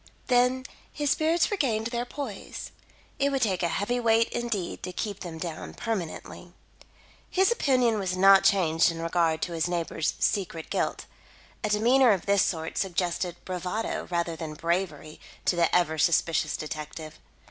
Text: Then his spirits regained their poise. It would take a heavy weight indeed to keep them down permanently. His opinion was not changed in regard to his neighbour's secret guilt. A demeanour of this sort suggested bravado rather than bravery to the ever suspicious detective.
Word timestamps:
Then 0.29 0.63
his 0.91 1.11
spirits 1.11 1.51
regained 1.51 1.85
their 1.89 2.05
poise. 2.05 2.71
It 3.19 3.29
would 3.31 3.43
take 3.43 3.61
a 3.61 3.67
heavy 3.67 3.99
weight 3.99 4.29
indeed 4.29 4.81
to 4.81 4.91
keep 4.91 5.19
them 5.19 5.37
down 5.37 5.75
permanently. 5.75 6.53
His 7.29 7.51
opinion 7.51 7.99
was 7.99 8.17
not 8.17 8.43
changed 8.43 8.89
in 8.89 8.99
regard 8.99 9.43
to 9.43 9.53
his 9.53 9.67
neighbour's 9.67 10.15
secret 10.17 10.71
guilt. 10.71 11.05
A 11.63 11.69
demeanour 11.69 12.13
of 12.13 12.25
this 12.25 12.41
sort 12.41 12.79
suggested 12.79 13.35
bravado 13.45 14.07
rather 14.09 14.35
than 14.35 14.55
bravery 14.55 15.19
to 15.45 15.55
the 15.55 15.75
ever 15.75 15.99
suspicious 15.99 16.57
detective. 16.57 17.19